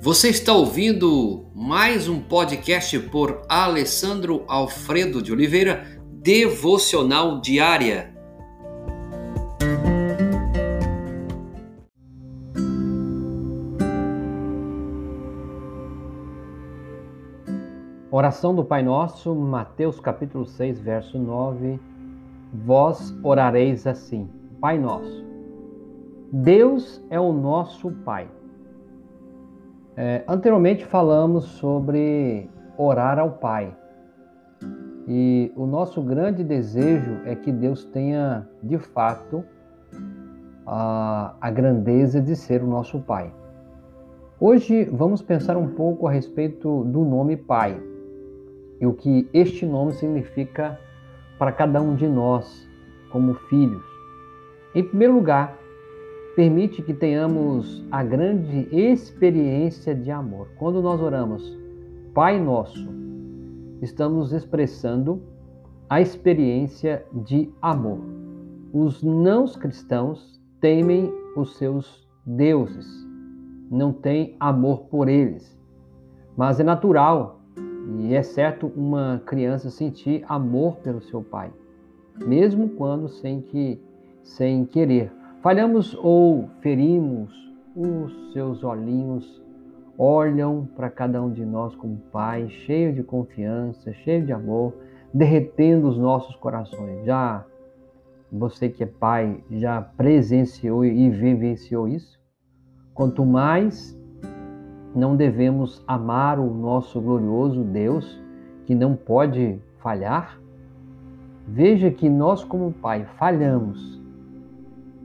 [0.00, 8.14] Você está ouvindo mais um podcast por Alessandro Alfredo de Oliveira, Devocional Diária.
[18.08, 21.80] Oração do Pai Nosso, Mateus capítulo 6, verso 9.
[22.54, 24.30] Vós orareis assim:
[24.60, 25.26] Pai Nosso.
[26.32, 28.37] Deus é o nosso Pai.
[30.00, 33.76] É, anteriormente falamos sobre orar ao Pai.
[35.08, 39.44] E o nosso grande desejo é que Deus tenha, de fato,
[40.64, 43.34] a, a grandeza de ser o nosso Pai.
[44.38, 47.82] Hoje vamos pensar um pouco a respeito do nome Pai
[48.80, 50.78] e o que este nome significa
[51.40, 52.70] para cada um de nós
[53.10, 53.82] como filhos.
[54.76, 55.58] Em primeiro lugar,
[56.38, 60.46] permite que tenhamos a grande experiência de amor.
[60.56, 61.58] Quando nós oramos,
[62.14, 62.88] Pai Nosso,
[63.82, 65.20] estamos expressando
[65.90, 67.98] a experiência de amor.
[68.72, 72.86] Os não cristãos temem os seus deuses,
[73.68, 75.60] não têm amor por eles.
[76.36, 77.40] Mas é natural
[77.98, 81.50] e é certo uma criança sentir amor pelo seu pai,
[82.24, 83.82] mesmo quando sem que
[84.22, 85.18] sem querer.
[85.40, 87.32] Falhamos ou ferimos,
[87.76, 89.40] os seus olhinhos
[89.96, 94.74] olham para cada um de nós como pai, cheio de confiança, cheio de amor,
[95.14, 97.04] derretendo os nossos corações.
[97.04, 97.44] Já
[98.32, 102.18] você que é pai já presenciou e vivenciou isso?
[102.92, 103.96] Quanto mais
[104.92, 108.20] não devemos amar o nosso glorioso Deus,
[108.66, 110.40] que não pode falhar?
[111.46, 113.97] Veja que nós, como pai, falhamos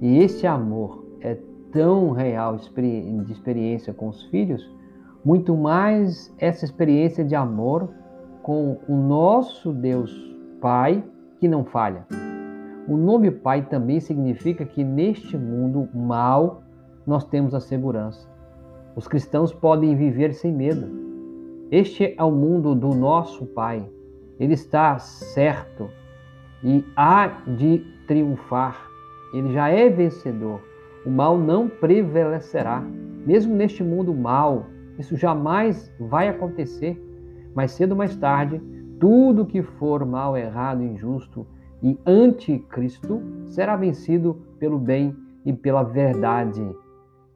[0.00, 1.38] e esse amor é
[1.72, 4.70] tão real de experiência com os filhos,
[5.24, 7.88] muito mais essa experiência de amor
[8.42, 10.12] com o nosso Deus
[10.60, 11.02] Pai
[11.40, 12.06] que não falha.
[12.88, 16.62] O nome Pai também significa que neste mundo mal
[17.06, 18.28] nós temos a segurança.
[18.94, 20.86] Os cristãos podem viver sem medo.
[21.70, 23.84] Este é o mundo do nosso Pai.
[24.38, 25.90] Ele está certo
[26.62, 28.85] e há de triunfar
[29.38, 30.60] ele já é vencedor.
[31.04, 32.80] O mal não prevalecerá.
[33.26, 34.66] Mesmo neste mundo mal,
[34.98, 37.00] isso jamais vai acontecer.
[37.54, 38.60] Mais cedo ou mais tarde,
[38.98, 41.46] tudo que for mal, errado, injusto
[41.82, 45.14] e anticristo será vencido pelo bem
[45.44, 46.66] e pela verdade.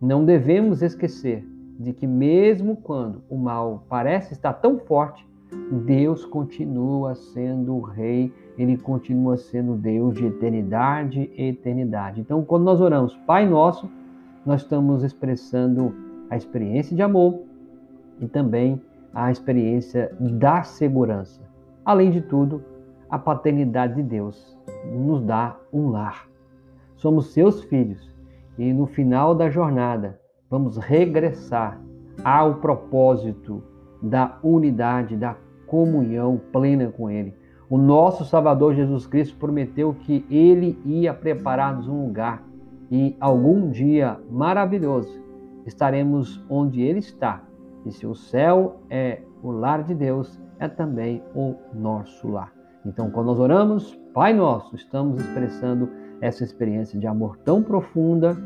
[0.00, 1.46] Não devemos esquecer
[1.78, 5.26] de que, mesmo quando o mal parece estar tão forte,
[5.84, 12.20] Deus continua sendo o Rei, ele continua sendo Deus de eternidade e eternidade.
[12.20, 13.90] Então, quando nós oramos Pai Nosso,
[14.44, 15.94] nós estamos expressando
[16.28, 17.42] a experiência de amor
[18.20, 18.80] e também
[19.12, 21.40] a experiência da segurança.
[21.84, 22.62] Além de tudo,
[23.10, 24.56] a paternidade de Deus
[24.86, 26.28] nos dá um lar.
[26.96, 28.14] Somos seus filhos
[28.56, 31.80] e no final da jornada vamos regressar
[32.22, 33.62] ao propósito
[34.02, 37.34] da unidade, da comunhão plena com Ele.
[37.68, 42.42] O nosso Salvador Jesus Cristo prometeu que Ele ia preparar-nos um lugar
[42.90, 45.20] e algum dia maravilhoso
[45.64, 47.42] estaremos onde Ele está.
[47.86, 52.52] E se o céu é o lar de Deus, é também o nosso lar.
[52.84, 55.88] Então, quando nós oramos, Pai Nosso, estamos expressando
[56.20, 58.36] essa experiência de amor tão profunda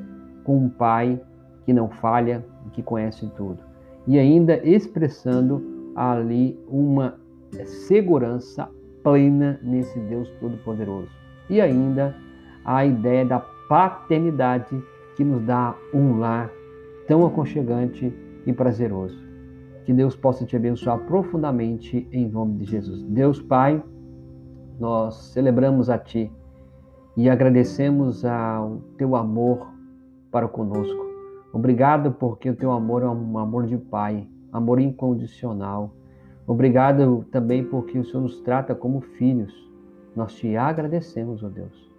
[0.44, 1.20] com um Pai
[1.64, 3.73] que não falha, que conhece tudo.
[4.06, 5.62] E ainda expressando
[5.94, 7.18] ali uma
[7.64, 8.68] segurança
[9.02, 11.08] plena nesse Deus Todo-Poderoso.
[11.48, 12.14] E ainda
[12.64, 14.82] a ideia da paternidade
[15.16, 16.50] que nos dá um lar
[17.06, 18.12] tão aconchegante
[18.46, 19.22] e prazeroso.
[19.84, 23.02] Que Deus possa te abençoar profundamente em nome de Jesus.
[23.02, 23.82] Deus Pai,
[24.80, 26.32] nós celebramos a Ti
[27.16, 29.68] e agradecemos ao Teu amor
[30.30, 31.13] para conosco.
[31.54, 35.94] Obrigado porque o Teu amor é um amor de Pai, amor incondicional.
[36.48, 39.54] Obrigado também porque o Senhor nos trata como filhos.
[40.16, 41.92] Nós te agradecemos, ó oh Deus.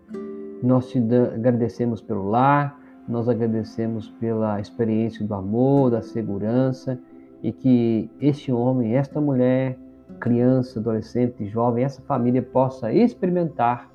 [0.61, 0.99] Nós te
[1.33, 6.99] agradecemos pelo lar, nós agradecemos pela experiência do amor, da segurança
[7.41, 9.79] e que este homem, esta mulher,
[10.19, 13.89] criança, adolescente, jovem, essa família possa experimentar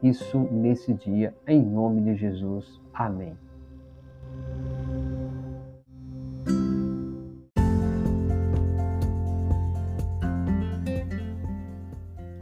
[0.00, 2.80] isso nesse dia, em nome de Jesus.
[2.94, 3.49] Amém.